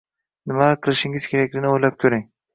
[0.51, 2.27] nimalar qilishingiz kerakligini o’ylab ko’ring